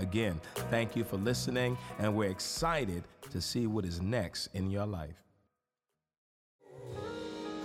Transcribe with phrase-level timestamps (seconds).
[0.00, 0.40] Again,
[0.70, 5.22] thank you for listening, and we're excited to see what is next in your life.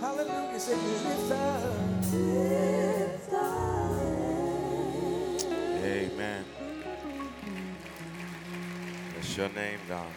[0.00, 1.72] Hallelujah, say lift up.
[5.82, 6.44] Amen.
[9.14, 10.12] That's your name, God.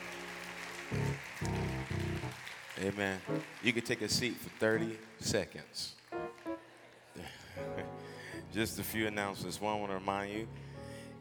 [2.82, 3.22] Amen.
[3.64, 5.96] You can take a seat for 30 seconds.
[8.54, 9.62] Just a few announcements.
[9.62, 10.48] One, I want to remind you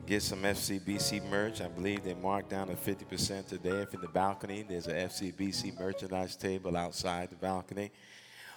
[0.08, 1.60] get some FCBC merch.
[1.60, 3.84] I believe they marked down to 50% today.
[3.92, 7.90] In the balcony, there's a FCBC merchandise table outside the balcony.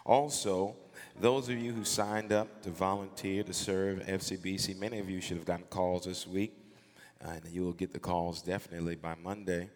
[0.06, 0.78] Also,
[1.20, 5.36] those of you who signed up to volunteer to serve FCBC, many of you should
[5.36, 6.54] have gotten calls this week,
[7.20, 9.70] and you will get the calls definitely by Monday.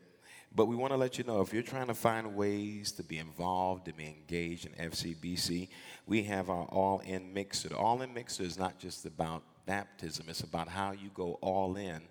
[0.55, 3.17] But we want to let you know if you're trying to find ways to be
[3.17, 5.67] involved, to be engaged in FCBC,
[6.07, 7.67] we have our All In Mixer.
[7.67, 11.75] The All In Mixer is not just about baptism, it's about how you go all
[11.75, 12.01] in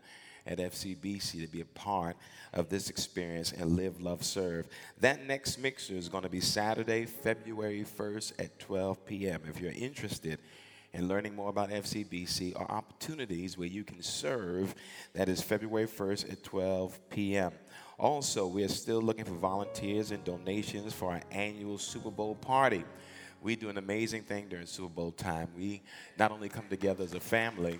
[0.46, 2.16] at FCBC to be a part
[2.52, 4.66] of this experience and live, love, serve.
[5.00, 9.40] That next mixer is going to be Saturday, February 1st at 12 p.m.
[9.48, 10.38] If you're interested,
[10.94, 14.74] in learning more about FCBC or opportunities where you can serve.
[15.12, 17.50] That is February 1st at 12 p.m.
[17.98, 22.84] Also, we are still looking for volunteers and donations for our annual Super Bowl party.
[23.44, 25.48] We do an amazing thing during Super Bowl time.
[25.54, 25.82] We
[26.18, 27.78] not only come together as a family,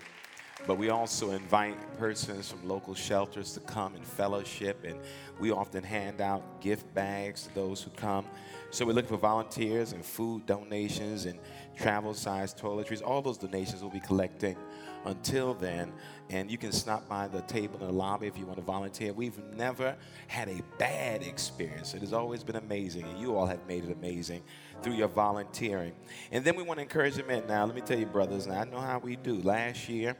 [0.67, 4.99] but we also invite persons from local shelters to come and fellowship, and
[5.39, 8.27] we often hand out gift bags to those who come.
[8.69, 11.39] So we're looking for volunteers and food donations and
[11.75, 13.01] travel sized toiletries.
[13.03, 14.57] All those donations we'll be collecting
[15.05, 15.91] until then.
[16.29, 19.13] And you can stop by the table in the lobby if you want to volunteer.
[19.13, 19.95] We've never
[20.27, 21.95] had a bad experience.
[21.95, 24.43] It has always been amazing, and you all have made it amazing
[24.85, 25.93] through your volunteering.
[26.31, 27.47] And then we want to encourage them in.
[27.47, 29.41] Now, let me tell you, brothers, and I know how we do.
[29.41, 30.15] Last year,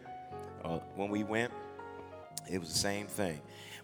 [0.64, 1.54] uh, when we went,
[2.50, 3.40] it was the same thing.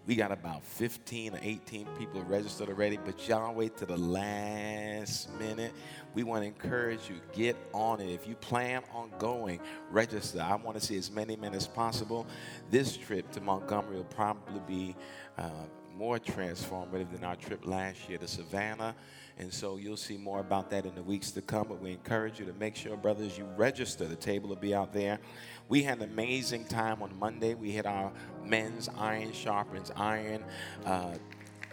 [0.07, 5.29] We got about 15 or 18 people registered already, but y'all wait to the last
[5.37, 5.71] minute.
[6.15, 8.09] We want to encourage you, get on it.
[8.09, 9.59] If you plan on going,
[9.91, 10.41] register.
[10.41, 12.25] I want to see as many men as possible.
[12.71, 14.95] This trip to Montgomery will probably be
[15.37, 15.51] uh,
[15.97, 18.95] more transformative than our trip last year to Savannah.
[19.37, 21.67] And so you'll see more about that in the weeks to come.
[21.69, 24.05] But we encourage you to make sure, brothers, you register.
[24.05, 25.19] The table will be out there.
[25.69, 27.53] We had an amazing time on Monday.
[27.53, 28.11] We had our
[28.43, 30.43] men's Iron Sharpens Iron.
[30.85, 31.15] Uh,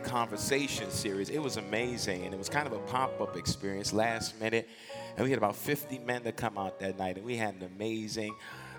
[0.02, 1.28] conversation series.
[1.28, 4.68] It was amazing, and it was kind of a pop up experience last minute.
[5.16, 7.64] And we had about 50 men to come out that night, and we had an
[7.74, 8.34] amazing,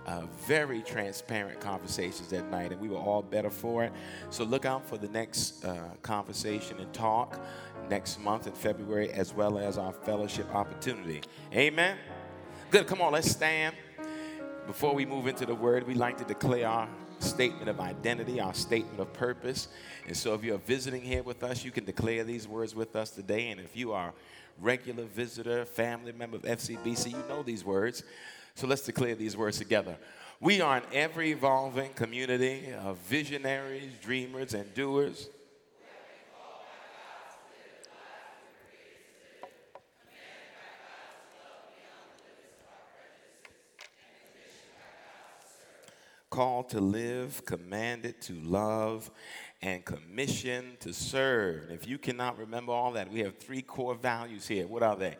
[0.06, 3.94] uh, very transparent conversations that night, and we were all better for it.
[4.30, 7.40] So look out for the next uh, conversation and talk
[7.90, 11.22] next month in February, as well as our fellowship opportunity.
[11.54, 11.98] Amen.
[12.72, 12.88] Good.
[12.88, 13.76] Come on, let's stand.
[14.68, 16.88] Before we move into the word, we like to declare our
[17.20, 19.68] statement of identity, our statement of purpose.
[20.08, 23.10] And so if you're visiting here with us, you can declare these words with us
[23.10, 23.50] today.
[23.50, 24.14] And if you are
[24.60, 28.04] regular visitor, family member of FCBC, you know these words.
[28.60, 29.96] So let's declare these words together.
[30.42, 35.30] We are an ever evolving community of visionaries, dreamers, and doers
[46.30, 49.10] called to live, commanded to love,
[49.62, 51.70] and commissioned to serve.
[51.70, 54.68] And if you cannot remember all that, we have three core values here.
[54.68, 55.16] What are they?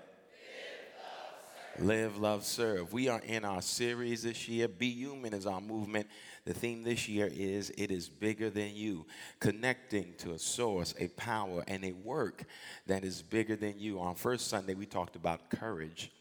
[1.82, 2.92] Live, love, serve.
[2.92, 4.68] We are in our series this year.
[4.68, 6.08] Be Human is our movement.
[6.44, 9.06] The theme this year is It is Bigger Than You,
[9.40, 12.44] connecting to a source, a power, and a work
[12.88, 13.98] that is bigger than you.
[14.02, 16.12] On first Sunday, we talked about courage.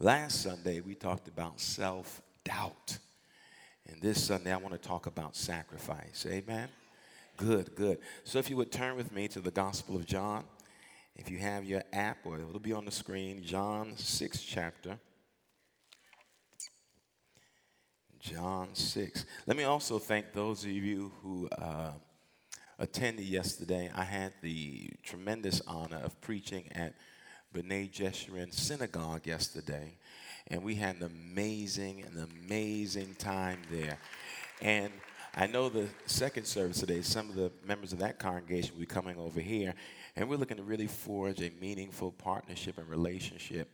[0.00, 2.98] Last Sunday, we talked about self doubt.
[3.86, 6.26] And this Sunday, I want to talk about sacrifice.
[6.28, 6.68] Amen?
[7.36, 7.98] Good, good.
[8.24, 10.42] So if you would turn with me to the Gospel of John,
[11.18, 14.98] if you have your app, or it'll be on the screen, John 6 chapter.
[18.18, 19.24] John 6.
[19.46, 21.90] Let me also thank those of you who uh,
[22.78, 23.90] attended yesterday.
[23.94, 26.94] I had the tremendous honor of preaching at
[27.54, 29.96] B'nai Jeshurun Synagogue yesterday
[30.48, 33.98] and we had an amazing, an amazing time there.
[34.62, 34.92] And
[35.34, 38.86] I know the second service today, some of the members of that congregation will be
[38.86, 39.74] coming over here,
[40.18, 43.72] and we're looking to really forge a meaningful partnership and relationship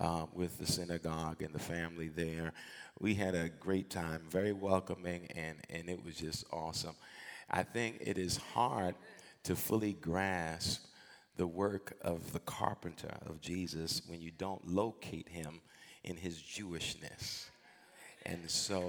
[0.00, 2.52] uh, with the synagogue and the family there.
[2.98, 6.96] We had a great time, very welcoming, and, and it was just awesome.
[7.48, 8.96] I think it is hard
[9.44, 10.84] to fully grasp
[11.36, 15.60] the work of the carpenter of Jesus when you don't locate him
[16.02, 17.50] in his Jewishness.
[18.26, 18.82] And so,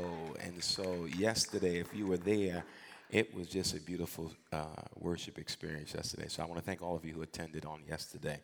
[0.43, 2.63] and so yesterday, if you were there,
[3.15, 4.65] it was just a beautiful uh,
[4.99, 6.25] worship experience yesterday.
[6.27, 8.41] So I want to thank all of you who attended on yesterday.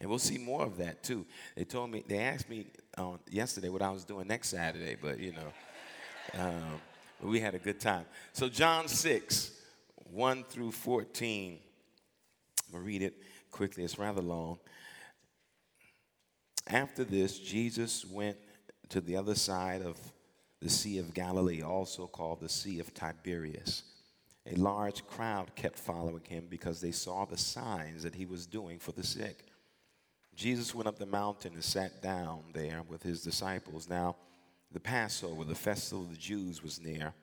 [0.00, 1.26] And we'll see more of that too.
[1.54, 2.64] They told me, they asked me
[2.96, 6.80] on yesterday what I was doing next Saturday, but you know, um,
[7.20, 8.06] we had a good time.
[8.32, 9.50] So, John 6,
[10.10, 11.58] 1 through 14.
[12.68, 14.58] I'm going to read it quickly, it's rather long.
[16.66, 18.38] After this, Jesus went
[18.88, 19.98] to the other side of
[20.62, 23.82] the Sea of Galilee, also called the Sea of Tiberias.
[24.48, 28.78] A large crowd kept following him because they saw the signs that he was doing
[28.78, 29.44] for the sick.
[30.36, 33.88] Jesus went up the mountain and sat down there with his disciples.
[33.88, 34.16] Now,
[34.70, 37.14] the Passover, the festival of the Jews, was near.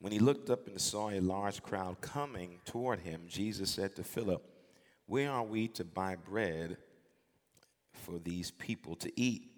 [0.00, 4.04] When he looked up and saw a large crowd coming toward him, Jesus said to
[4.04, 4.42] Philip,
[5.06, 6.76] Where are we to buy bread
[7.92, 9.50] for these people to eat?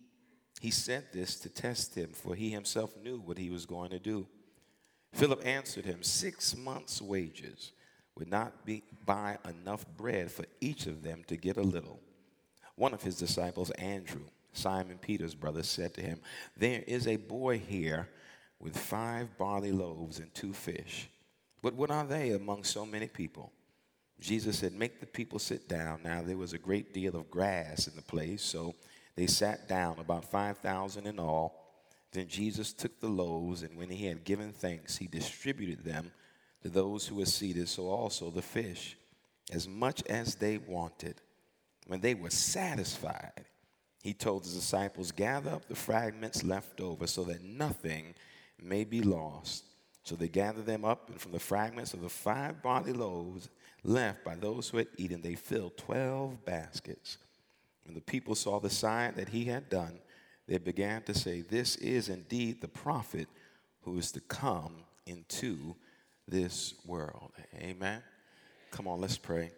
[0.61, 3.99] He said this to test him, for he himself knew what he was going to
[3.99, 4.27] do.
[5.13, 7.73] Philip answered him, Six months' wages
[8.17, 12.01] would not be, buy enough bread for each of them to get a little.
[12.75, 16.21] One of his disciples, Andrew, Simon Peter's brother, said to him,
[16.57, 18.09] There is a boy here
[18.61, 21.09] with five barley loaves and two fish.
[21.63, 23.53] But what are they among so many people?
[24.21, 26.01] Jesus said, Make the people sit down.
[26.03, 28.75] Now there was a great deal of grass in the place, so
[29.17, 31.68] they sat down, about 5,000 in all.
[32.13, 36.11] Then Jesus took the loaves, and when he had given thanks, he distributed them
[36.63, 38.97] to those who were seated, so also the fish,
[39.53, 41.21] as much as they wanted.
[41.87, 43.45] When they were satisfied,
[44.03, 48.15] he told his disciples, Gather up the fragments left over, so that nothing
[48.61, 49.65] may be lost.
[50.03, 53.51] So they gathered them up, and from the fragments of the five barley loaves
[53.85, 57.19] left by those who had eaten, they filled 12 baskets.
[57.85, 59.99] When the people saw the sign that he had done,
[60.49, 63.29] they began to say, This is indeed the prophet
[63.83, 65.77] who is to come into
[66.27, 67.33] this world.
[67.55, 68.03] Amen.
[68.71, 69.51] Come on, let's pray.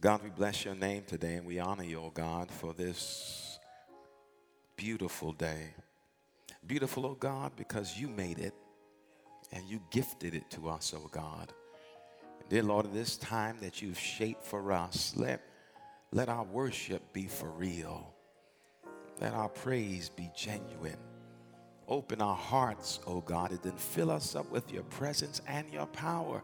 [0.00, 3.58] God, we bless your name today and we honor you, oh God, for this
[4.76, 5.74] beautiful day.
[6.66, 8.54] Beautiful, oh God, because you made it
[9.52, 11.52] and you gifted it to us, oh God.
[12.48, 15.42] Dear Lord, this time that you've shaped for us, let
[16.10, 18.14] let our worship be for real.
[19.20, 20.96] Let our praise be genuine.
[21.88, 25.68] Open our hearts, O oh God, and then fill us up with your presence and
[25.72, 26.42] your power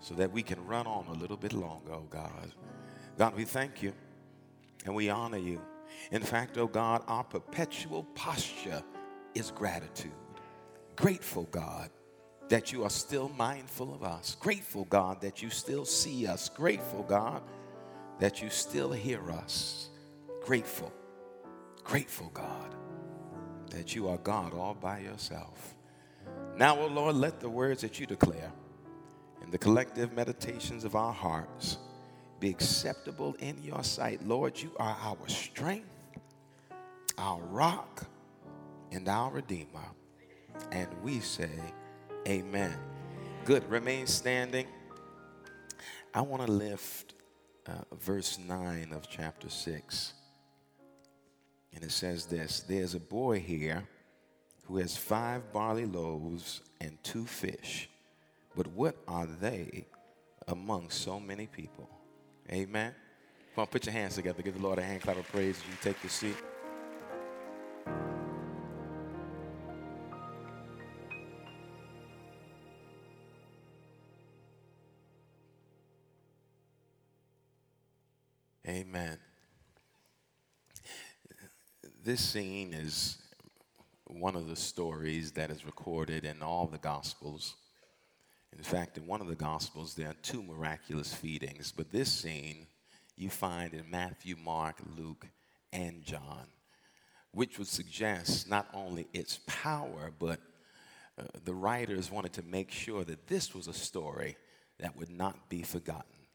[0.00, 2.52] so that we can run on a little bit longer, oh God.
[3.16, 3.92] God, we thank you
[4.84, 5.62] and we honor you.
[6.10, 8.82] In fact, oh God, our perpetual posture
[9.34, 10.10] is gratitude.
[10.96, 11.90] Grateful, God,
[12.48, 14.36] that you are still mindful of us.
[14.40, 16.48] Grateful, God, that you still see us.
[16.48, 17.42] Grateful, God
[18.22, 19.88] that you still hear us.
[20.44, 20.92] Grateful,
[21.84, 22.74] grateful God
[23.70, 25.74] that you are God all by yourself.
[26.56, 28.52] Now, O oh Lord, let the words that you declare
[29.42, 31.78] and the collective meditations of our hearts
[32.38, 34.26] be acceptable in your sight.
[34.26, 35.88] Lord, you are our strength,
[37.16, 38.04] our rock,
[38.90, 39.88] and our Redeemer.
[40.70, 41.50] And we say,
[42.28, 42.76] Amen.
[43.44, 43.68] Good.
[43.68, 44.66] Remain standing.
[46.14, 47.14] I want to lift
[47.66, 50.14] uh, verse 9 of chapter 6.
[51.74, 53.84] And it says this There's a boy here
[54.64, 57.88] who has five barley loaves and two fish.
[58.56, 59.86] But what are they
[60.48, 61.88] among so many people?
[62.50, 62.94] Amen.
[63.54, 64.42] Come on, put your hands together.
[64.42, 66.36] Give the Lord a hand clap of praise as you take your seat.
[78.66, 79.18] Amen.
[82.04, 83.18] This scene is
[84.08, 87.54] one of the stories that is recorded in all the Gospels.
[88.52, 92.66] In fact, in one of the Gospels, there are two miraculous feedings, but this scene
[93.16, 95.28] you find in Matthew, Mark, Luke,
[95.72, 96.48] and John,
[97.30, 100.40] which would suggest not only its power, but
[101.16, 104.36] uh, the writers wanted to make sure that this was a story
[104.80, 106.26] that would not be forgotten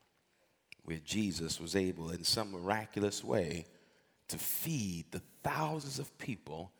[0.85, 3.65] where Jesus was able, in some miraculous way,
[4.29, 6.71] to feed the thousands of people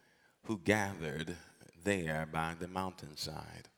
[0.43, 1.35] who gathered
[1.83, 3.69] there by the mountainside.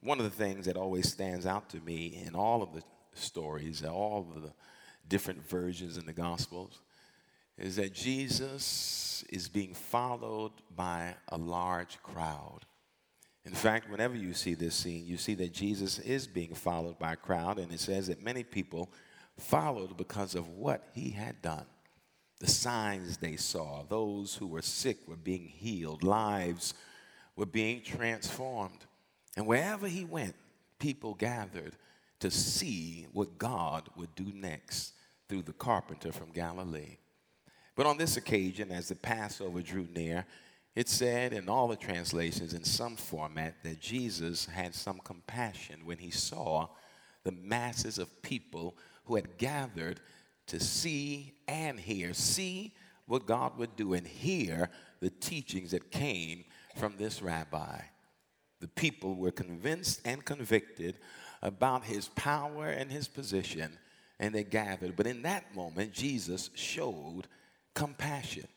[0.00, 2.82] one of the things that always stands out to me in all of the
[3.14, 4.52] stories, all of the
[5.08, 6.80] different versions in the Gospels,
[7.56, 12.60] is that Jesus is being followed by a large crowd.
[13.44, 17.12] In fact, whenever you see this scene, you see that Jesus is being followed by
[17.12, 18.90] a crowd, and it says that many people
[19.38, 21.66] followed because of what he had done.
[22.40, 26.74] The signs they saw, those who were sick were being healed, lives
[27.36, 28.86] were being transformed.
[29.36, 30.34] And wherever he went,
[30.78, 31.76] people gathered
[32.20, 34.92] to see what God would do next
[35.28, 36.98] through the carpenter from Galilee.
[37.76, 40.26] But on this occasion, as the Passover drew near,
[40.74, 45.98] it said in all the translations in some format that Jesus had some compassion when
[45.98, 46.68] he saw
[47.22, 50.00] the masses of people who had gathered
[50.46, 52.14] to see and hear.
[52.14, 52.74] See
[53.06, 54.70] what God would do and hear
[55.00, 56.44] the teachings that came
[56.76, 57.80] from this rabbi.
[58.60, 60.98] The people were convinced and convicted
[61.42, 63.78] about his power and his position,
[64.18, 64.96] and they gathered.
[64.96, 67.26] But in that moment, Jesus showed
[67.74, 68.48] compassion.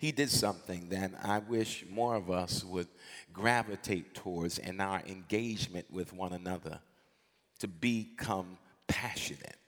[0.00, 2.88] He did something that I wish more of us would
[3.32, 6.80] gravitate towards in our engagement with one another
[7.60, 8.56] to become
[8.88, 9.59] passionate.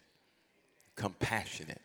[0.96, 1.80] Compassionate.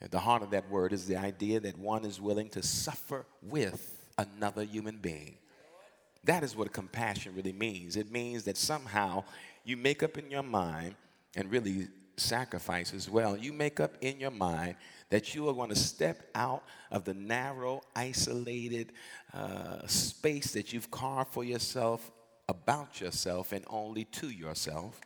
[0.00, 3.24] At the heart of that word is the idea that one is willing to suffer
[3.40, 5.36] with another human being.
[6.24, 7.96] That is what compassion really means.
[7.96, 9.24] It means that somehow
[9.64, 10.94] you make up in your mind
[11.36, 13.36] and really sacrifice as well.
[13.36, 14.76] You make up in your mind
[15.10, 18.92] that you are going to step out of the narrow, isolated
[19.34, 22.10] uh, space that you've carved for yourself
[22.48, 25.00] about yourself and only to yourself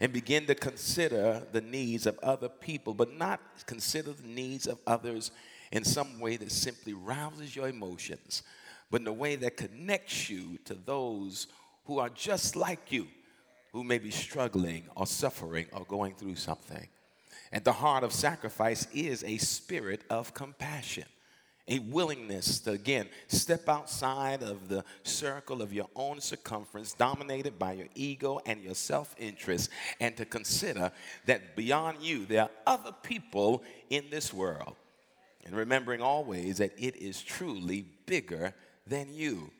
[0.00, 4.78] and begin to consider the needs of other people, but not consider the needs of
[4.86, 5.30] others
[5.72, 8.42] in some way that simply rouses your emotions,
[8.90, 11.46] but in a way that connects you to those
[11.86, 13.06] who are just like you,
[13.72, 16.88] who may be struggling or suffering or going through something.
[17.52, 21.04] At the heart of sacrifice is a spirit of compassion
[21.66, 27.72] a willingness to again step outside of the circle of your own circumference dominated by
[27.72, 30.92] your ego and your self-interest and to consider
[31.24, 34.76] that beyond you there are other people in this world.
[35.46, 38.54] And remembering always that it is truly bigger
[38.86, 39.50] than you.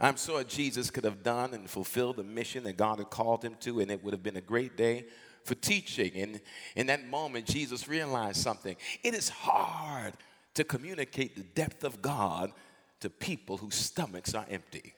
[0.00, 3.56] I'm sure jesus could have done and fulfilled the mission that god had called him
[3.60, 5.06] to and it would have been a great day
[5.44, 6.12] for teaching.
[6.14, 6.40] And
[6.76, 8.76] in that moment jesus realized something.
[9.02, 10.14] It is hard
[10.58, 12.50] to communicate the depth of God
[12.98, 14.92] to people whose stomachs are empty.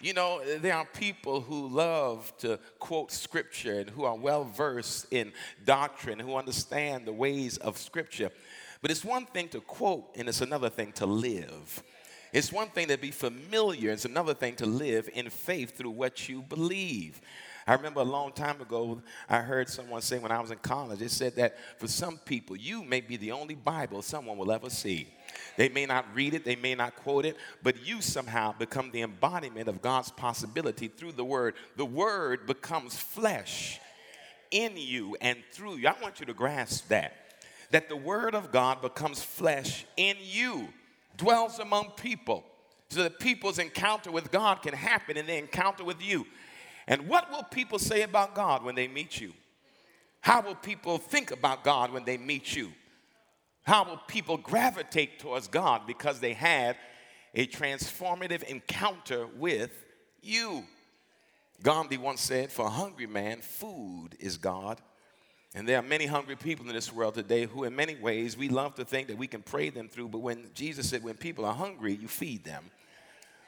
[0.00, 5.12] You know, there are people who love to quote scripture and who are well versed
[5.12, 5.32] in
[5.66, 8.30] doctrine, who understand the ways of scripture.
[8.80, 11.82] But it's one thing to quote, and it's another thing to live.
[12.32, 16.30] It's one thing to be familiar, it's another thing to live in faith through what
[16.30, 17.20] you believe.
[17.70, 21.00] I remember a long time ago, I heard someone say when I was in college,
[21.00, 24.68] it said that for some people, you may be the only Bible someone will ever
[24.68, 25.06] see.
[25.56, 29.02] They may not read it, they may not quote it, but you somehow become the
[29.02, 31.54] embodiment of God's possibility through the Word.
[31.76, 33.78] The Word becomes flesh
[34.50, 35.86] in you and through you.
[35.86, 37.14] I want you to grasp that.
[37.70, 40.70] That the Word of God becomes flesh in you,
[41.16, 42.42] dwells among people,
[42.88, 46.26] so that people's encounter with God can happen and they encounter with you.
[46.86, 49.32] And what will people say about God when they meet you?
[50.20, 52.72] How will people think about God when they meet you?
[53.62, 56.76] How will people gravitate towards God because they had
[57.34, 59.70] a transformative encounter with
[60.22, 60.64] you?
[61.62, 64.80] Gandhi once said, For a hungry man, food is God.
[65.54, 68.48] And there are many hungry people in this world today who, in many ways, we
[68.48, 70.08] love to think that we can pray them through.
[70.08, 72.70] But when Jesus said, When people are hungry, you feed them.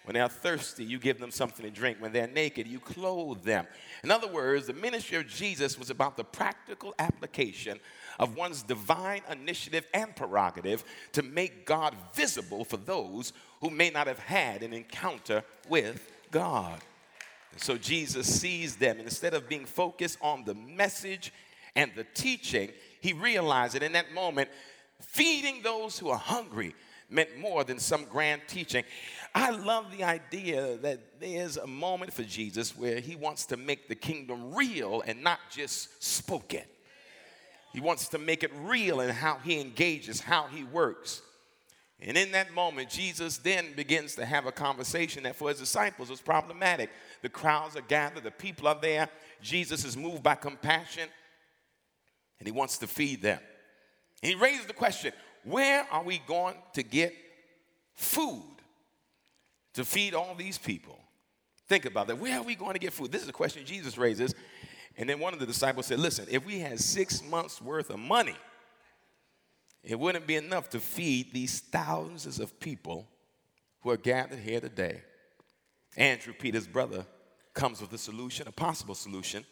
[0.05, 1.99] When they're thirsty, you give them something to drink.
[2.01, 3.67] When they're naked, you clothe them.
[4.03, 7.79] In other words, the ministry of Jesus was about the practical application
[8.19, 10.83] of one's divine initiative and prerogative
[11.13, 16.81] to make God visible for those who may not have had an encounter with God.
[17.53, 21.33] And so Jesus sees them, instead of being focused on the message
[21.77, 24.49] and the teaching, he realized that in that moment,
[25.01, 26.75] feeding those who are hungry
[27.13, 28.85] meant more than some grand teaching.
[29.35, 33.89] I love the idea that there's a moment for Jesus where he wants to make
[33.89, 36.63] the kingdom real and not just spoken.
[37.73, 41.23] He wants to make it real in how he engages, how he works.
[41.99, 46.11] And in that moment, Jesus then begins to have a conversation that for his disciples
[46.11, 46.91] was problematic.
[47.23, 49.09] The crowds are gathered, the people are there.
[49.41, 51.09] Jesus is moved by compassion,
[52.39, 53.41] and he wants to feed them.
[54.23, 55.13] And he raises the question
[55.45, 57.15] where are we going to get
[57.95, 58.52] food
[59.75, 60.99] to feed all these people?
[61.69, 62.19] Think about that.
[62.19, 63.13] Where are we going to get food?
[63.13, 64.35] This is a question Jesus raises.
[64.97, 67.99] And then one of the disciples said, Listen, if we had six months worth of
[67.99, 68.37] money,
[69.83, 73.09] it wouldn't be enough to feed these thousands of people
[73.81, 75.03] who are gathered here today.
[75.97, 77.05] Andrew, Peter's brother,
[77.55, 79.45] comes with a solution, a possible solution.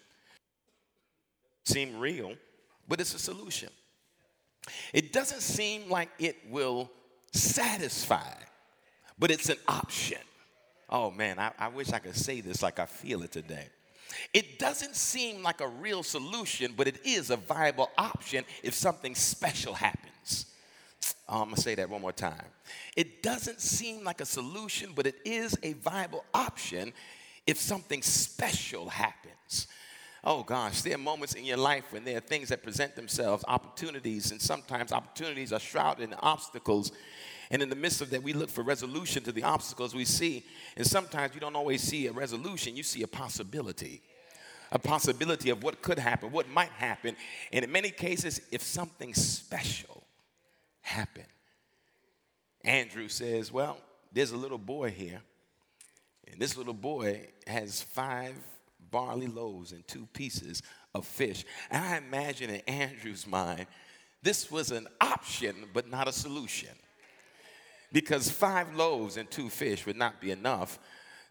[1.65, 2.35] Seem real,
[2.89, 3.69] but it's a solution.
[4.93, 6.91] It doesn't seem like it will
[7.33, 8.33] satisfy,
[9.21, 10.19] but it's an option.
[10.89, 13.67] Oh man, I, I wish I could say this like I feel it today.
[14.35, 19.15] It doesn't seem like a real solution, but it is a viable option if something
[19.15, 20.47] special happens.
[21.29, 22.45] Oh, I'm gonna say that one more time.
[22.97, 26.93] It doesn't seem like a solution, but it is a viable option
[27.47, 29.69] if something special happens.
[30.25, 33.45] Oh gosh, there are moments in your life when there are things that present themselves,
[33.49, 36.93] opportunities, and sometimes opportunities are shrouded in obstacles
[37.51, 40.45] and in the midst of that, we look for resolution to the obstacles we see.
[40.77, 44.03] And sometimes you don't always see a resolution, you see a possibility.
[44.71, 47.17] A possibility of what could happen, what might happen.
[47.53, 50.05] And in many cases, if something special
[50.81, 51.27] happened.
[52.63, 53.79] Andrew says, Well,
[54.13, 55.21] there's a little boy here.
[56.31, 58.37] And this little boy has five
[58.93, 60.63] barley loaves and two pieces
[60.95, 61.45] of fish.
[61.69, 63.67] And I imagine in Andrew's mind,
[64.23, 66.71] this was an option, but not a solution
[67.93, 70.79] because five loaves and two fish would not be enough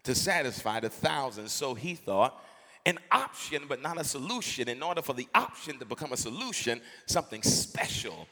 [0.04, 1.52] to satisfy the thousands.
[1.52, 2.42] So he thought,
[2.86, 4.68] an option, but not a solution.
[4.68, 8.26] In order for the option to become a solution, something special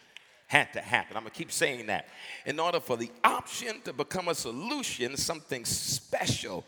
[0.47, 1.17] had to happen.
[1.17, 2.09] I'm gonna keep saying that.
[2.47, 6.65] In order for the option to become a solution, something special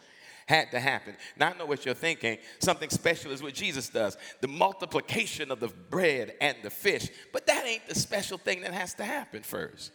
[0.47, 1.17] had to happen.
[1.39, 2.37] Now I know what you're thinking.
[2.59, 7.09] Something special is what Jesus does the multiplication of the bread and the fish.
[7.33, 9.93] But that ain't the special thing that has to happen first.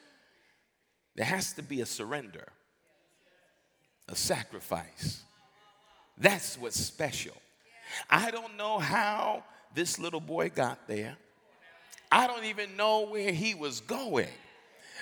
[1.16, 2.48] There has to be a surrender,
[4.10, 5.22] a sacrifice.
[6.18, 7.36] That's what's special.
[8.10, 9.44] I don't know how
[9.74, 11.18] this little boy got there.
[12.12, 14.30] I don't even know where he was going.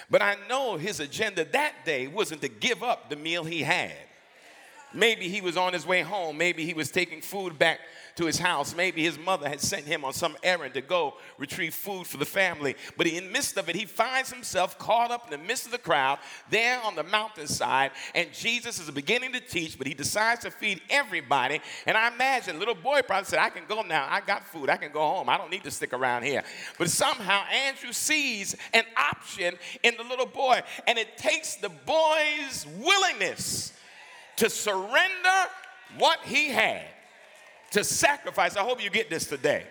[0.10, 3.94] But I know his agenda that day wasn't to give up the meal he had.
[4.94, 6.38] Maybe he was on his way home.
[6.38, 7.80] Maybe he was taking food back
[8.16, 8.76] to his house.
[8.76, 12.26] Maybe his mother had sent him on some errand to go retrieve food for the
[12.26, 12.76] family.
[12.98, 15.72] But in the midst of it, he finds himself caught up in the midst of
[15.72, 17.92] the crowd there on the mountainside.
[18.14, 21.60] And Jesus is beginning to teach, but he decides to feed everybody.
[21.88, 24.08] And I imagine little boy probably said, I can go now.
[24.10, 24.70] I got food.
[24.70, 25.30] I can go home.
[25.30, 26.44] I don't need to stick around here.
[26.78, 30.62] But somehow Andrew sees an option in the little boy.
[30.88, 33.74] And it takes the boy's willingness
[34.38, 35.50] to surrender
[35.98, 36.86] what he had
[37.72, 38.56] to sacrifice.
[38.56, 39.64] I hope you get this today.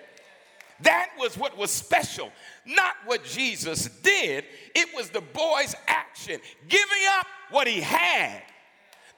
[0.81, 2.33] That was what was special,
[2.67, 4.45] not what Jesus did.
[4.75, 8.43] It was the boy's action, giving up what he had,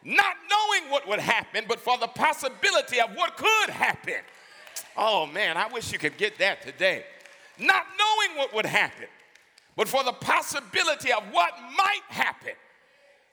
[0.05, 4.21] not knowing what would happen, but for the possibility of what could happen.
[4.97, 7.05] Oh man, I wish you could get that today.
[7.59, 9.07] Not knowing what would happen,
[9.77, 12.53] but for the possibility of what might happen.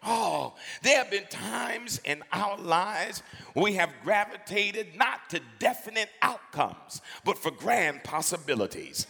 [0.04, 3.22] Oh, there have been times in our lives
[3.56, 9.06] we have gravitated not to definite outcomes, but for grand possibilities.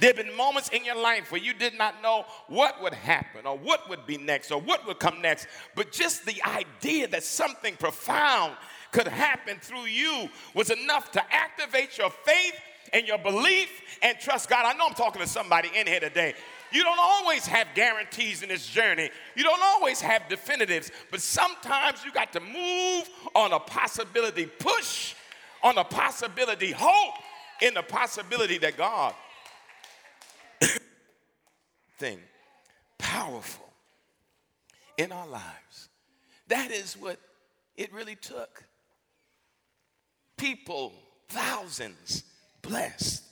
[0.00, 3.46] There have been moments in your life where you did not know what would happen
[3.46, 7.22] or what would be next or what would come next, but just the idea that
[7.22, 8.54] something profound
[8.92, 12.54] could happen through you was enough to activate your faith
[12.92, 13.70] and your belief
[14.02, 14.64] and trust God.
[14.64, 16.34] I know I'm talking to somebody in here today.
[16.74, 19.08] You don't always have guarantees in this journey.
[19.36, 25.14] You don't always have definitives, but sometimes you got to move on a possibility, push
[25.62, 27.14] on a possibility, hope
[27.62, 29.14] in the possibility that God
[31.98, 32.18] thing
[32.98, 33.72] powerful
[34.98, 35.88] in our lives.
[36.48, 37.20] That is what
[37.76, 38.64] it really took.
[40.36, 40.92] People,
[41.28, 42.24] thousands,
[42.62, 43.22] blessed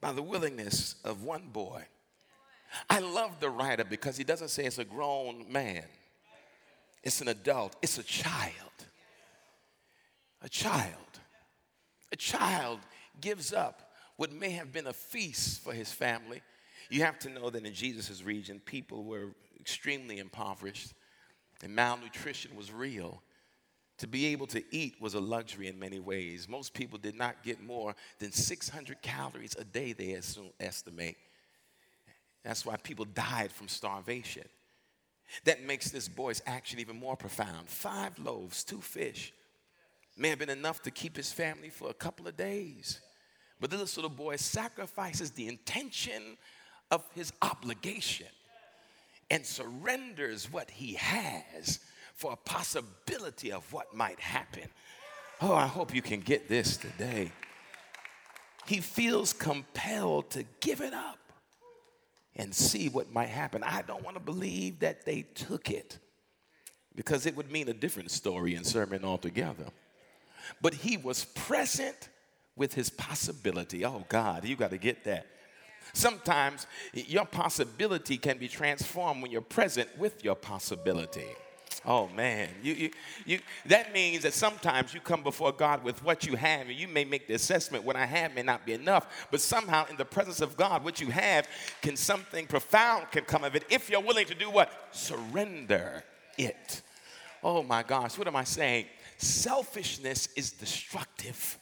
[0.00, 1.84] by the willingness of one boy
[2.88, 5.84] I love the writer because he doesn't say it's a grown man,
[7.02, 8.52] it's an adult, it's a child.
[10.42, 10.94] A child.
[12.12, 12.80] A child
[13.20, 16.42] gives up what may have been a feast for his family.
[16.90, 20.92] You have to know that in Jesus' region, people were extremely impoverished
[21.62, 23.22] and malnutrition was real.
[23.98, 26.48] To be able to eat was a luxury in many ways.
[26.48, 30.20] Most people did not get more than 600 calories a day, they
[30.60, 31.16] estimate.
[32.44, 34.44] That's why people died from starvation.
[35.44, 37.68] That makes this boy's action even more profound.
[37.68, 39.32] Five loaves, two fish
[40.16, 43.00] may have been enough to keep his family for a couple of days.
[43.60, 46.36] But this little boy sacrifices the intention
[46.90, 48.26] of his obligation
[49.30, 51.80] and surrenders what he has
[52.14, 54.68] for a possibility of what might happen.
[55.40, 57.32] Oh, I hope you can get this today.
[58.66, 61.18] He feels compelled to give it up
[62.36, 63.62] and see what might happen.
[63.62, 65.98] I don't want to believe that they took it
[66.94, 69.66] because it would mean a different story and sermon altogether.
[70.60, 72.08] But he was present
[72.56, 73.84] with his possibility.
[73.84, 75.26] Oh, God, you got to get that.
[75.92, 81.26] Sometimes your possibility can be transformed when you're present with your possibility.
[81.86, 82.90] Oh man, you, you,
[83.26, 86.88] you, that means that sometimes you come before God with what you have, and you
[86.88, 90.04] may make the assessment what I have may not be enough, but somehow in the
[90.04, 91.46] presence of God, what you have
[91.82, 94.72] can something profound can come of it if you're willing to do what?
[94.92, 96.02] Surrender
[96.38, 96.80] it.
[97.42, 98.86] Oh my gosh, what am I saying?
[99.18, 101.58] Selfishness is destructive.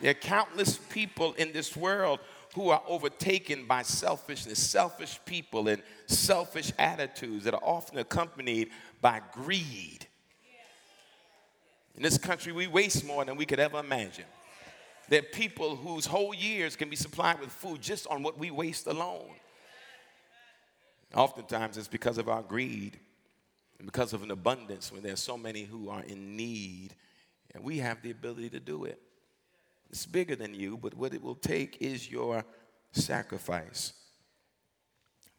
[0.00, 2.18] There are countless people in this world
[2.54, 8.68] who are overtaken by selfishness, selfish people, and selfish attitudes that are often accompanied
[9.00, 10.06] by greed.
[11.94, 14.24] In this country, we waste more than we could ever imagine.
[15.08, 18.50] There are people whose whole years can be supplied with food just on what we
[18.50, 19.34] waste alone.
[21.14, 22.98] Oftentimes, it's because of our greed
[23.78, 26.94] and because of an abundance when there are so many who are in need,
[27.54, 29.00] and we have the ability to do it.
[29.92, 32.44] It's bigger than you, but what it will take is your
[32.92, 33.92] sacrifice.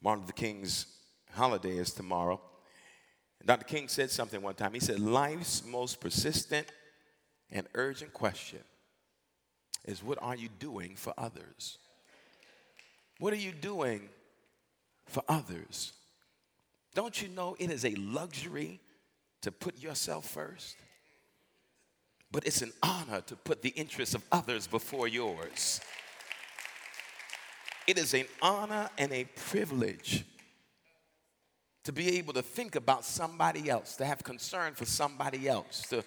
[0.00, 0.86] Martin Luther King's
[1.32, 2.40] holiday is tomorrow.
[3.44, 3.64] Dr.
[3.64, 4.72] King said something one time.
[4.72, 6.68] He said, Life's most persistent
[7.50, 8.60] and urgent question
[9.84, 11.78] is what are you doing for others?
[13.18, 14.08] What are you doing
[15.06, 15.92] for others?
[16.94, 18.80] Don't you know it is a luxury
[19.42, 20.76] to put yourself first?
[22.34, 25.80] But it's an honor to put the interests of others before yours.
[27.86, 30.24] It is an honor and a privilege
[31.84, 36.02] to be able to think about somebody else, to have concern for somebody else, to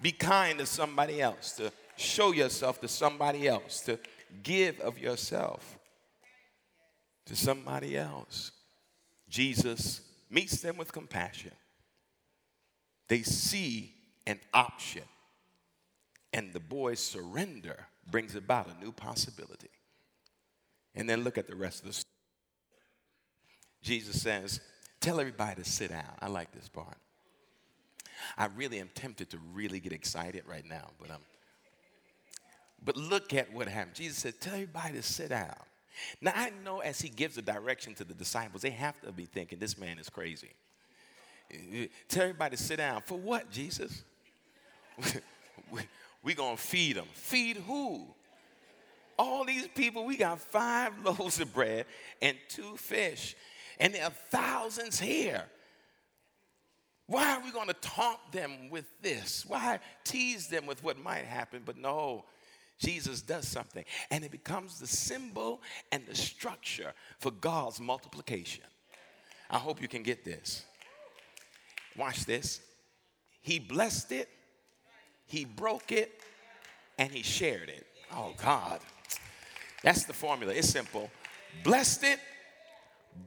[0.00, 3.98] be kind to somebody else, to show yourself to somebody else, to
[4.44, 5.76] give of yourself
[7.26, 8.52] to somebody else.
[9.28, 11.50] Jesus meets them with compassion.
[13.08, 13.92] They see
[14.24, 15.02] an option,
[16.34, 19.70] and the boy's surrender brings about a new possibility.
[20.96, 22.10] And then look at the rest of the story.
[23.82, 24.60] Jesus says,
[25.00, 26.10] Tell everybody to sit down.
[26.20, 26.96] I like this part.
[28.36, 31.20] I really am tempted to really get excited right now, but I'm.
[32.84, 33.94] But look at what happened.
[33.94, 35.54] Jesus said, Tell everybody to sit down.
[36.20, 39.26] Now, I know as he gives the direction to the disciples, they have to be
[39.26, 40.50] thinking, This man is crazy.
[42.08, 43.02] Tell everybody to sit down.
[43.02, 44.02] For what, Jesus?
[46.24, 47.06] We're going to feed them.
[47.12, 48.14] Feed who?
[49.18, 51.86] all these people, we got five loaves of bread
[52.20, 53.34] and two fish,
[53.78, 55.44] and there are thousands here.
[57.06, 59.44] Why are we going to taunt them with this?
[59.46, 61.62] Why tease them with what might happen?
[61.64, 62.24] But no,
[62.78, 65.60] Jesus does something, and it becomes the symbol
[65.92, 68.64] and the structure for God's multiplication.
[69.50, 70.64] I hope you can get this.
[71.96, 72.60] Watch this.
[73.42, 74.30] He blessed it,
[75.26, 76.20] he broke it,
[76.98, 77.86] and he shared it.
[78.12, 78.80] Oh, God.
[79.82, 80.52] That's the formula.
[80.54, 81.10] It's simple.
[81.62, 82.18] Blessed it,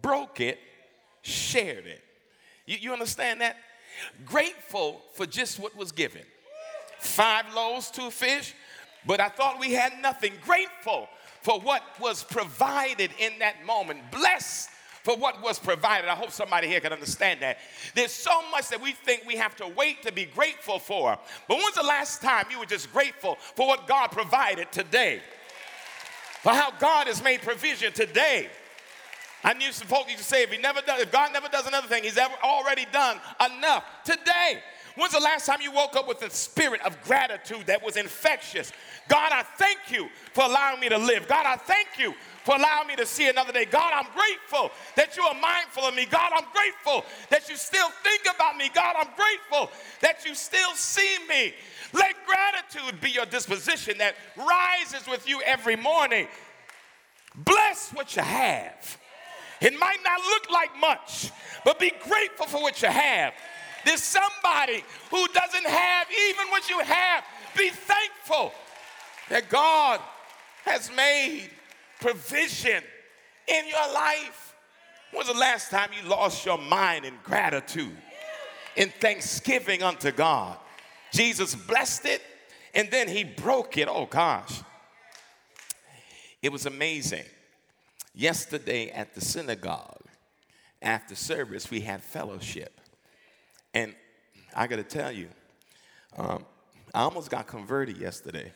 [0.01, 0.59] broke it,
[1.21, 2.03] shared it.
[2.65, 3.57] You, you understand that?
[4.25, 6.23] Grateful for just what was given.
[6.99, 8.53] Five loaves, two fish,
[9.05, 10.33] but I thought we had nothing.
[10.43, 11.07] Grateful
[11.41, 14.11] for what was provided in that moment.
[14.11, 14.69] Blessed
[15.07, 16.09] for what was provided.
[16.09, 17.59] I hope somebody here can understand that.
[17.95, 21.17] There's so much that we think we have to wait to be grateful for.
[21.47, 25.21] But when's the last time you were just grateful for what God provided today?
[26.41, 28.47] for how God has made provision today.
[29.43, 31.67] I knew some folks used to say, if he never does, if God never does
[31.67, 33.19] another thing, he's ever already done
[33.57, 33.83] enough.
[34.05, 34.61] Today,
[34.97, 38.71] when's the last time you woke up with a spirit of gratitude that was infectious?
[39.07, 41.27] God, I thank you for allowing me to live.
[41.27, 43.65] God, I thank you for allowing me to see another day.
[43.65, 46.05] God, I'm grateful that you are mindful of me.
[46.05, 48.69] God, I'm grateful that you still think about me.
[48.73, 51.53] God, I'm grateful that you still see me.
[51.93, 56.27] Let gratitude be your disposition that rises with you every morning.
[57.35, 58.97] Bless what you have.
[59.59, 61.31] It might not look like much,
[61.65, 63.33] but be grateful for what you have.
[63.87, 67.23] There's somebody who doesn't have even what you have.
[67.57, 68.51] Be thankful
[69.29, 70.01] that God
[70.65, 71.49] has made
[72.01, 72.83] provision
[73.47, 74.55] in your life.
[75.11, 77.95] When was the last time you lost your mind in gratitude,
[78.75, 80.57] in thanksgiving unto God?
[81.13, 82.21] Jesus blessed it
[82.73, 83.87] and then he broke it.
[83.89, 84.63] Oh gosh.
[86.41, 87.23] It was amazing.
[88.13, 90.03] Yesterday at the synagogue,
[90.81, 92.76] after service, we had fellowship.
[93.73, 93.93] And
[94.55, 95.29] I got to tell you,
[96.17, 96.45] um,
[96.93, 98.51] I almost got converted yesterday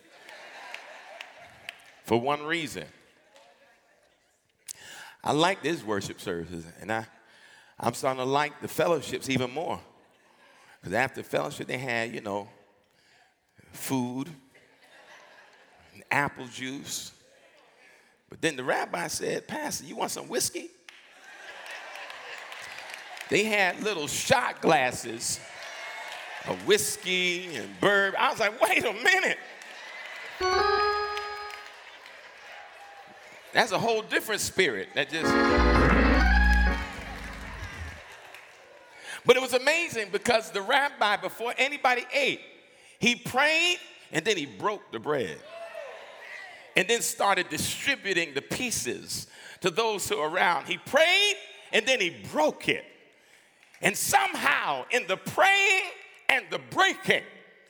[2.05, 2.85] for one reason.
[5.23, 7.05] I like this worship services, and I,
[7.79, 9.79] I'm starting to like the fellowships even more.
[10.79, 12.49] Because after fellowship, they had, you know,
[13.71, 14.29] food,
[16.09, 17.11] apple juice.
[18.29, 20.69] But then the rabbi said, Pastor, you want some whiskey?
[23.31, 25.39] They had little shot glasses
[26.47, 28.19] of whiskey and bourbon.
[28.19, 29.37] I was like, wait a minute.
[33.53, 35.31] That's a whole different spirit that just.
[39.25, 42.41] But it was amazing because the rabbi, before anybody ate,
[42.99, 43.77] he prayed
[44.11, 45.37] and then he broke the bread.
[46.75, 49.27] And then started distributing the pieces
[49.61, 50.67] to those who were around.
[50.67, 51.35] He prayed
[51.71, 52.83] and then he broke it.
[53.81, 55.83] And somehow, in the praying
[56.29, 57.23] and the breaking,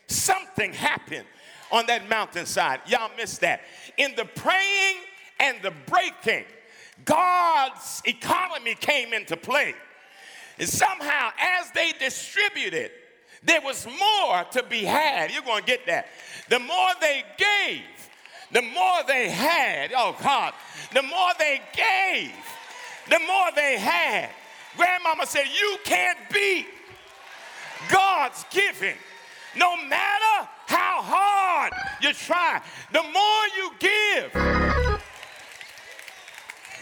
[0.08, 1.26] something happened
[1.71, 2.82] on that mountainside.
[2.86, 3.62] Y'all missed that.
[3.97, 4.97] In the praying
[5.39, 6.45] and the breaking,
[7.06, 9.74] God's economy came into play.
[10.60, 12.91] And somehow, as they distributed,
[13.43, 15.32] there was more to be had.
[15.32, 16.08] You're going to get that.
[16.50, 17.82] The more they gave,
[18.52, 19.91] the more they had.
[19.95, 20.54] Oh, God.
[20.93, 22.34] The more they gave,
[23.10, 24.30] the more they had.
[24.78, 26.68] Grandmama said, You can't beat
[27.90, 28.96] God's giving.
[29.58, 32.62] No matter how hard you try,
[32.94, 34.34] the more you give,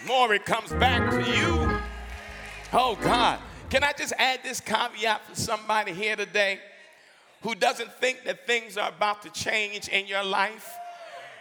[0.08, 1.80] more it comes back to you.
[2.72, 3.40] Oh, God.
[3.70, 6.60] Can I just add this caveat for somebody here today
[7.42, 10.72] who doesn't think that things are about to change in your life?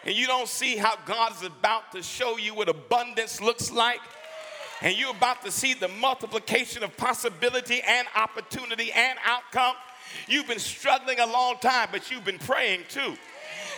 [0.04, 4.00] And you don't see how God is about to show you what abundance looks like?
[4.82, 9.74] And you're about to see the multiplication of possibility and opportunity and outcome.
[10.26, 13.16] You've been struggling a long time, but you've been praying too.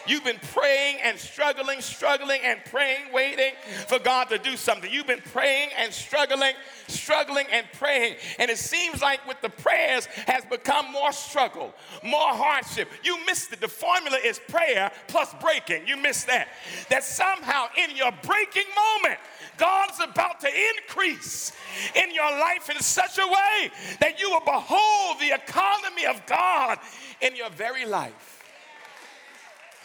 [0.07, 3.53] You've been praying and struggling, struggling and praying, waiting
[3.87, 4.91] for God to do something.
[4.91, 6.53] You've been praying and struggling,
[6.89, 8.17] struggling and praying.
[8.39, 12.89] And it seems like with the prayers has become more struggle, more hardship.
[13.03, 13.61] You missed it.
[13.61, 15.87] The formula is prayer plus breaking.
[15.87, 16.49] You missed that.
[16.89, 18.67] That somehow in your breaking
[19.03, 19.21] moment,
[19.57, 21.53] God's about to increase
[21.95, 26.79] in your life in such a way that you will behold the economy of God
[27.21, 28.40] in your very life.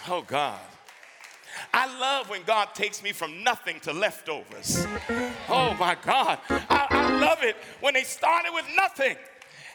[0.08, 0.60] Oh, God.
[1.74, 4.86] I love when God takes me from nothing to leftovers.
[5.50, 6.40] Oh my God.
[6.50, 9.16] I, I, love it when they started with nothing.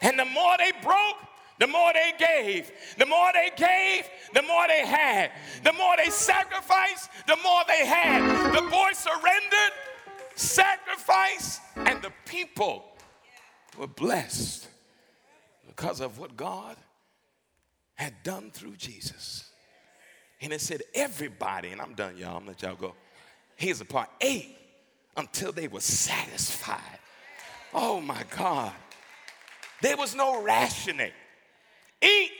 [0.02, 1.16] And the more they broke,
[1.58, 2.70] the more they gave.
[2.98, 5.32] The more they gave, the more they had.
[5.62, 8.54] The more they sacrificed, the more they had.
[8.54, 9.72] The boy surrendered,
[10.36, 12.84] sacrificed, and the people
[13.78, 14.68] were blessed
[15.66, 16.76] because of what God
[17.94, 19.49] had done through Jesus.
[20.40, 22.94] And it said, everybody, and I'm done, y'all, I'm gonna let y'all go.
[23.56, 24.56] Here's the part ate
[25.16, 26.98] until they were satisfied.
[27.74, 28.72] Oh my God.
[29.82, 31.12] There was no rationing.
[32.02, 32.30] Eat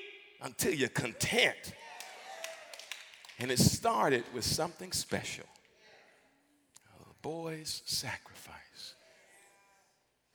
[0.43, 1.75] until you're content.
[3.39, 5.45] And it started with something special
[6.99, 8.95] a boy's sacrifice.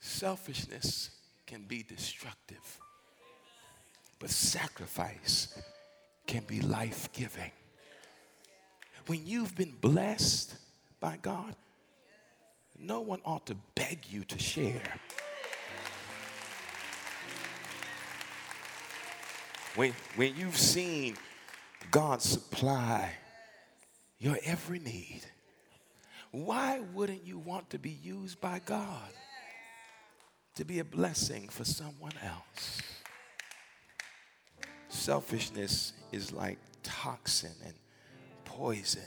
[0.00, 1.10] Selfishness
[1.46, 2.78] can be destructive,
[4.18, 5.56] but sacrifice
[6.26, 7.50] can be life giving.
[9.06, 10.56] When you've been blessed
[11.00, 11.54] by God,
[12.78, 14.82] no one ought to beg you to share.
[19.76, 21.16] When, when you've seen
[21.90, 23.12] God supply
[24.18, 25.20] your every need,
[26.30, 29.10] why wouldn't you want to be used by God
[30.56, 32.82] to be a blessing for someone else?
[34.88, 37.74] Selfishness is like toxin and
[38.44, 39.02] poison.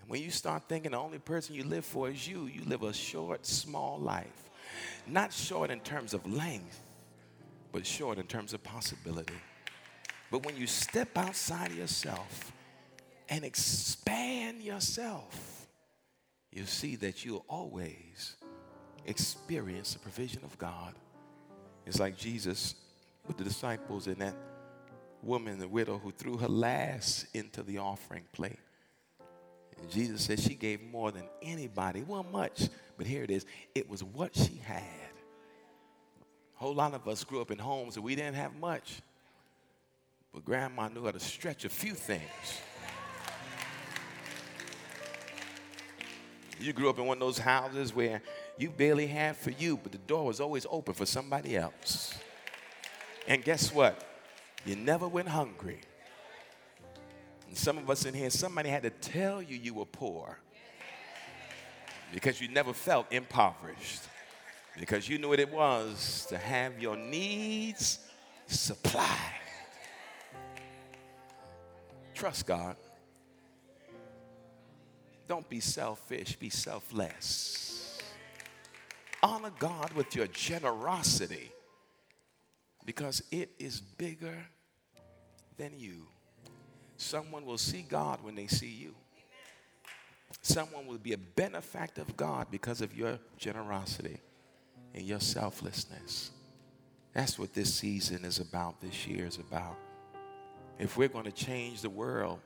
[0.00, 2.82] And when you start thinking the only person you live for is you, you live
[2.82, 4.50] a short, small life.
[5.06, 6.78] Not short in terms of length,
[7.72, 9.34] but short in terms of possibility.
[10.30, 12.52] But when you step outside of yourself
[13.28, 15.66] and expand yourself,
[16.52, 18.36] you see that you'll always
[19.06, 20.94] experience the provision of God.
[21.86, 22.74] It's like Jesus
[23.26, 24.34] with the disciples and that
[25.26, 28.58] woman, the widow, who threw her last into the offering plate.
[29.80, 32.02] And Jesus said she gave more than anybody.
[32.06, 33.44] Well, much, but here it is.
[33.74, 34.82] It was what she had.
[36.56, 39.02] A whole lot of us grew up in homes that we didn't have much.
[40.32, 42.22] But grandma knew how to stretch a few things.
[46.58, 48.22] You grew up in one of those houses where
[48.56, 52.18] you barely had for you, but the door was always open for somebody else.
[53.28, 54.15] And guess what?
[54.66, 55.80] You never went hungry.
[57.46, 60.40] And some of us in here, somebody had to tell you you were poor
[62.12, 64.02] because you never felt impoverished,
[64.78, 68.00] because you knew what it was to have your needs
[68.46, 69.06] supplied.
[72.14, 72.76] Trust God.
[75.28, 77.98] Don't be selfish, be selfless.
[79.22, 81.52] Honor God with your generosity
[82.84, 84.46] because it is bigger
[85.56, 86.06] than you.
[86.96, 88.94] Someone will see God when they see you.
[90.42, 94.18] Someone will be a benefactor of God because of your generosity
[94.94, 96.30] and your selflessness.
[97.12, 99.76] That's what this season is about, this year is about.
[100.78, 102.40] If we're going to change the world,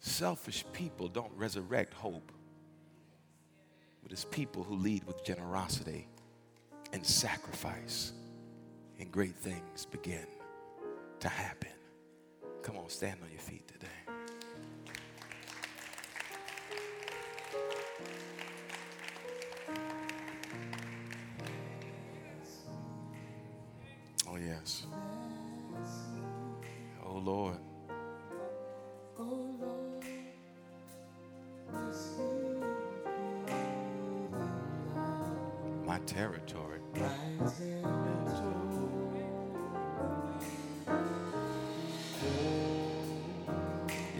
[0.00, 2.30] selfish people don't resurrect hope.
[4.02, 6.06] But it's people who lead with generosity
[6.92, 8.12] and sacrifice,
[8.98, 10.26] and great things begin
[11.20, 11.71] to happen.
[12.62, 14.01] Come on, stand on your feet today.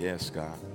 [0.02, 0.71] Yes, God.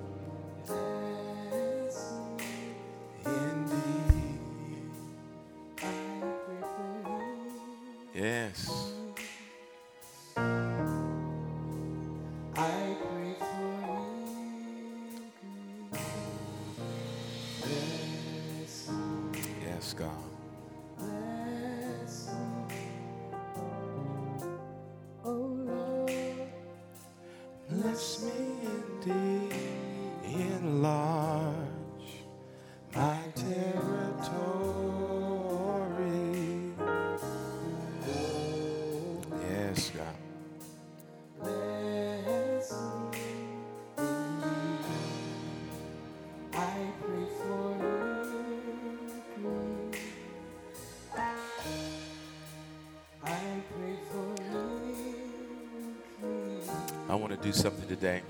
[57.47, 58.21] Do something today.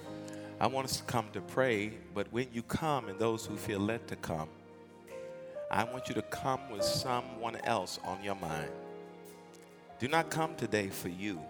[0.60, 3.80] I want us to come to pray, but when you come and those who feel
[3.80, 4.48] led to come,
[5.72, 8.70] I want you to come with someone else on your mind.
[9.98, 11.42] Do not come today for you.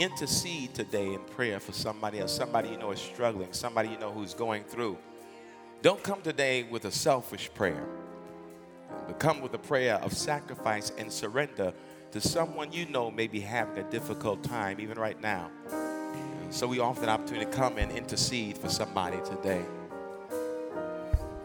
[0.00, 4.10] Intercede today in prayer for somebody else, somebody you know is struggling, somebody you know
[4.10, 4.98] who's going through.
[5.82, 7.86] Don't come today with a selfish prayer,
[9.06, 11.72] but come with a prayer of sacrifice and surrender
[12.10, 15.48] to someone you know may be having a difficult time, even right now.
[16.50, 19.64] So we offer the opportunity to come and intercede for somebody today.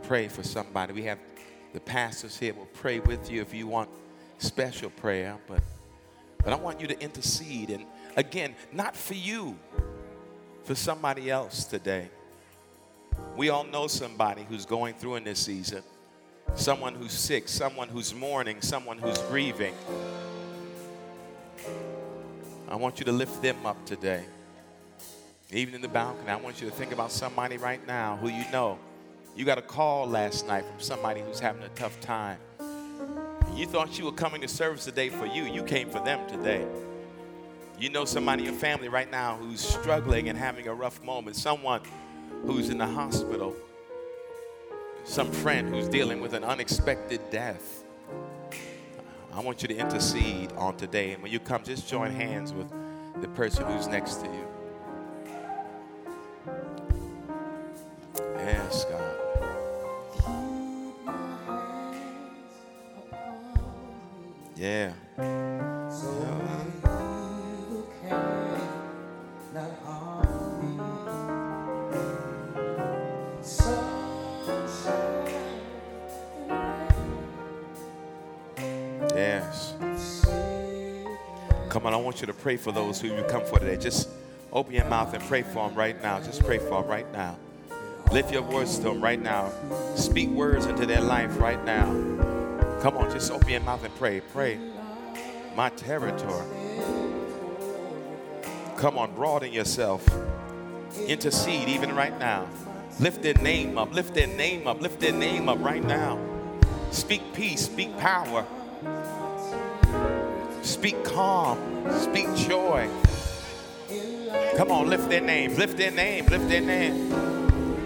[0.03, 0.93] Pray for somebody.
[0.93, 1.19] We have
[1.73, 3.89] the pastors here will pray with you if you want
[4.37, 5.61] special prayer, but
[6.43, 7.85] but I want you to intercede and
[8.15, 9.57] again, not for you,
[10.63, 12.09] for somebody else today.
[13.35, 15.83] We all know somebody who's going through in this season.
[16.55, 19.73] Someone who's sick, someone who's mourning, someone who's grieving.
[22.67, 24.25] I want you to lift them up today.
[25.53, 28.45] Even in the balcony, I want you to think about somebody right now who you
[28.51, 28.79] know.
[29.35, 32.37] You got a call last night from somebody who's having a tough time.
[33.55, 35.43] You thought you were coming to service today for you.
[35.43, 36.65] You came for them today.
[37.77, 41.35] You know somebody in your family right now who's struggling and having a rough moment.
[41.35, 41.81] Someone
[42.45, 43.55] who's in the hospital.
[45.03, 47.83] Some friend who's dealing with an unexpected death.
[49.33, 51.11] I want you to intercede on today.
[51.11, 52.69] And when you come, just join hands with
[53.21, 54.40] the person who's next to you.
[58.51, 59.01] Yes, God.
[64.57, 64.91] Yeah.
[79.15, 79.73] Yes.
[81.69, 83.77] Come on, I want you to pray for those who you come for today.
[83.77, 84.09] Just
[84.51, 86.19] open your mouth and pray for them right now.
[86.19, 87.37] Just pray for them right now.
[88.11, 89.51] Lift your voice to them right now.
[89.95, 91.85] Speak words into their life right now.
[92.81, 94.19] Come on, just open your mouth and pray.
[94.19, 94.59] Pray.
[95.55, 96.45] My territory.
[98.77, 100.05] Come on, broaden yourself.
[101.07, 102.47] Intercede even right now.
[102.99, 103.93] Lift their name up.
[103.93, 104.81] Lift their name up.
[104.81, 106.19] Lift their name up right now.
[106.91, 108.45] Speak peace, speak power,
[110.61, 111.57] speak calm,
[111.89, 112.89] speak joy.
[114.57, 117.30] Come on, lift their name, lift their name, lift their name.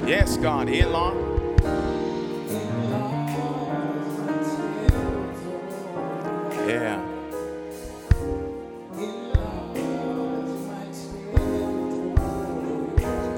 [0.07, 1.15] Yes, God, Elon.
[6.67, 7.01] Yeah.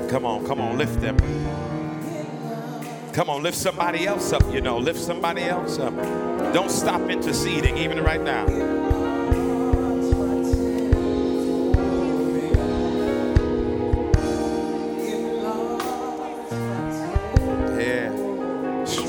[0.09, 1.17] Come on, come on, lift them.
[3.13, 5.95] Come on, lift somebody else up, you know, lift somebody else up.
[6.53, 8.45] Don't stop interceding, even right now.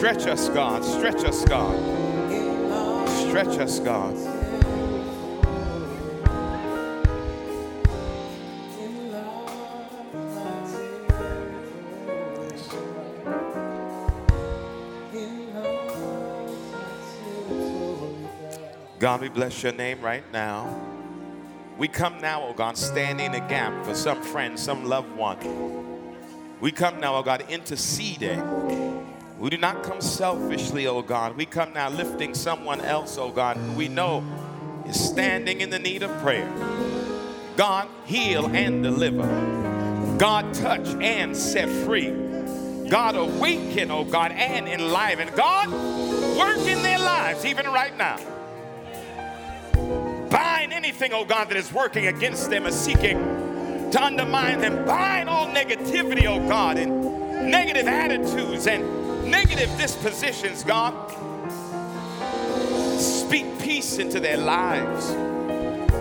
[0.08, 0.82] Stretch us, God.
[0.82, 3.08] Stretch us, God.
[3.28, 4.14] Stretch us, God.
[18.98, 20.74] God, we bless your name right now.
[21.76, 25.36] We come now, oh God, standing in the gap for some friend, some loved one.
[26.62, 28.77] We come now, oh God, interceding.
[29.38, 31.36] We do not come selfishly, oh God.
[31.36, 34.24] We come now lifting someone else, oh God, who we know
[34.86, 36.50] is standing in the need of prayer.
[37.56, 40.16] God, heal and deliver.
[40.18, 42.10] God, touch and set free.
[42.88, 45.28] God, awaken, oh God, and enliven.
[45.36, 45.68] God,
[46.36, 48.18] work in their lives even right now
[50.30, 53.18] bind anything, oh God, that is working against them and seeking
[53.90, 54.84] to undermine them.
[54.84, 58.97] Bind all negativity, oh God, and negative attitudes and
[59.30, 60.94] negative dispositions, God.
[62.98, 65.10] Speak peace into their lives.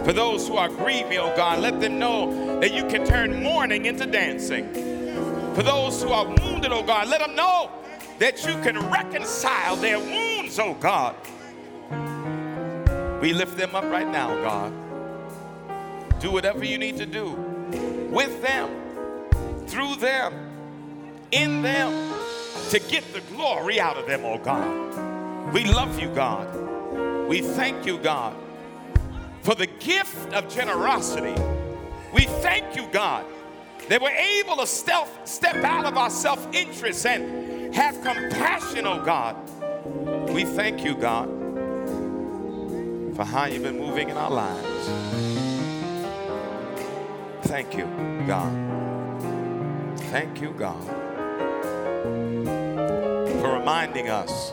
[0.05, 3.85] For those who are grieving, oh God, let them know that you can turn mourning
[3.85, 4.73] into dancing.
[5.53, 7.69] For those who are wounded, oh God, let them know
[8.19, 11.15] that you can reconcile their wounds, oh God.
[13.21, 14.73] We lift them up right now, God.
[16.19, 17.31] Do whatever you need to do
[18.11, 18.69] with them,
[19.67, 20.33] through them,
[21.31, 22.16] in them,
[22.71, 25.53] to get the glory out of them, oh God.
[25.53, 27.27] We love you, God.
[27.27, 28.35] We thank you, God,
[29.41, 31.41] for the gift of generosity.
[32.13, 33.25] We thank you, God,
[33.89, 39.03] that we're able to step, step out of our self interest and have compassion, oh
[39.03, 39.35] God.
[40.29, 41.37] We thank you, God
[43.17, 44.87] for how you've been moving in our lives.
[47.47, 47.85] Thank you,
[48.27, 48.53] God.
[50.11, 50.79] Thank you, God,
[53.47, 54.51] for reminding us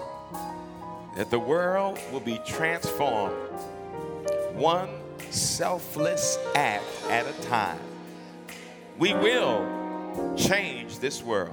[1.16, 3.34] that the world will be transformed
[4.52, 4.88] one
[5.30, 7.80] selfless act at a time.
[8.98, 9.66] We will
[10.36, 11.52] change this world.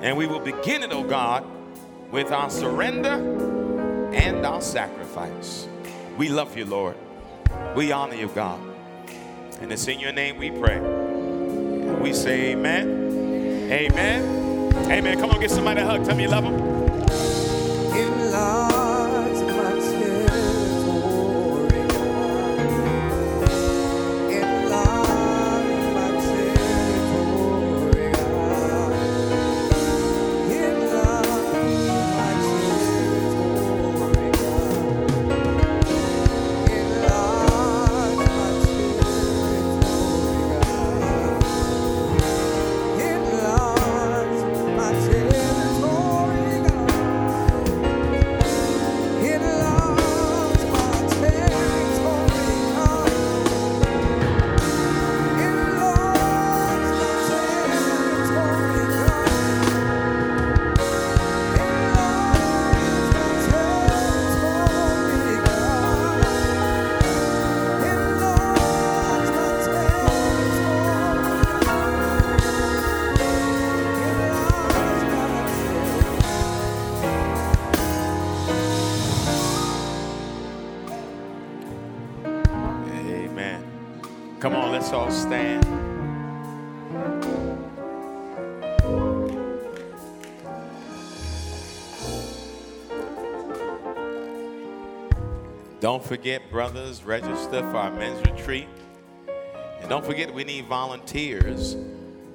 [0.00, 1.44] And we will begin it, oh God,
[2.10, 5.68] with our surrender and our sacrifice.
[6.16, 6.96] We love you, Lord.
[7.76, 8.60] We honor you, God.
[9.60, 10.80] And it's in your name we pray.
[12.00, 13.68] We say amen.
[13.70, 14.47] Amen.
[14.90, 15.20] Amen.
[15.20, 16.04] Come on, give somebody a hug.
[16.04, 16.77] Tell me you love them.
[84.90, 85.62] Let's all stand.
[95.80, 98.66] Don't forget, brothers, register for our men's retreat.
[99.80, 101.76] And don't forget, we need volunteers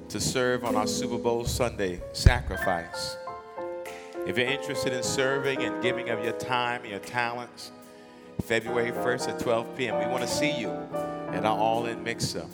[0.08, 3.16] to serve on our Super Bowl Sunday sacrifice.
[4.28, 7.72] If you're interested in serving and giving of your time and your talents,
[8.42, 10.68] February 1st at 12 p.m., we want to see you
[11.34, 12.46] at our all in mixer.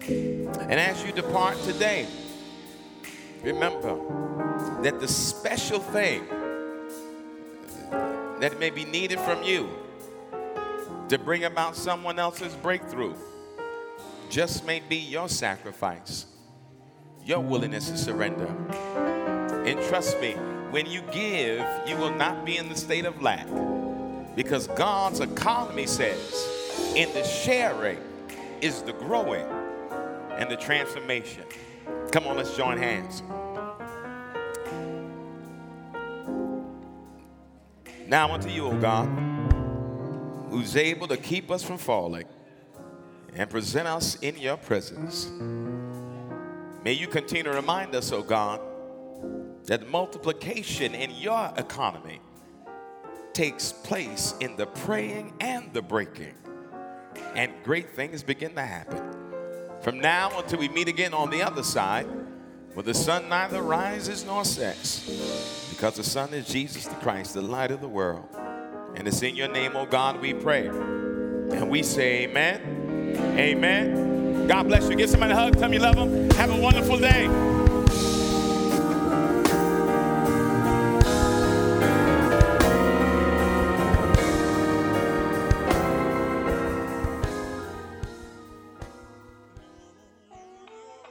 [0.00, 2.06] And as you depart today,
[3.42, 3.96] remember
[4.82, 6.24] that the special thing
[8.40, 9.68] that may be needed from you
[11.08, 13.14] to bring about someone else's breakthrough
[14.30, 16.26] just may be your sacrifice,
[17.24, 18.46] your willingness to surrender.
[19.66, 20.32] And trust me,
[20.70, 23.46] when you give, you will not be in the state of lack.
[24.36, 26.57] Because God's economy says,
[26.94, 27.98] in the sharing
[28.60, 29.46] is the growing
[30.36, 31.44] and the transformation.
[32.12, 33.22] Come on, let's join hands.
[38.06, 39.06] Now unto you, O God,
[40.50, 42.24] who's able to keep us from falling
[43.34, 45.30] and present us in your presence.
[46.82, 48.60] May you continue to remind us, O God,
[49.66, 52.20] that multiplication in your economy
[53.34, 56.34] takes place in the praying and the breaking,
[57.34, 59.02] and great things begin to happen.
[59.82, 62.06] From now until we meet again on the other side,
[62.74, 67.42] where the sun neither rises nor sets, because the sun is Jesus the Christ, the
[67.42, 68.28] light of the world.
[68.94, 70.66] And it's in your name, O God, we pray.
[70.68, 73.14] And we say, Amen.
[73.38, 74.46] Amen.
[74.48, 74.96] God bless you.
[74.96, 75.58] Give somebody a hug.
[75.58, 76.30] Tell me you love them.
[76.32, 77.47] Have a wonderful day.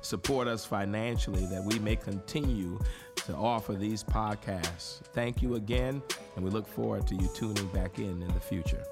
[0.00, 2.78] support us financially that we may continue
[3.16, 5.00] to offer these podcasts.
[5.12, 6.02] Thank you again,
[6.36, 8.84] and we look forward to you tuning back in in the future.